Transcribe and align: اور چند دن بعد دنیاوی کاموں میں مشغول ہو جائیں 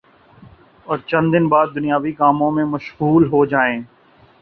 اور 0.87 0.97
چند 1.07 1.33
دن 1.33 1.47
بعد 1.47 1.67
دنیاوی 1.75 2.11
کاموں 2.13 2.51
میں 2.51 2.65
مشغول 2.65 3.27
ہو 3.27 3.45
جائیں 3.47 3.79